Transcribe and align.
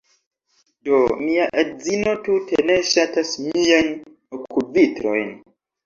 Do, 0.87 1.01
mia 1.23 1.45
edzino 1.65 2.17
tute 2.29 2.65
ne 2.73 2.81
ŝatas 2.95 3.37
miajn 3.47 3.97
okulvitrojn 4.43 5.35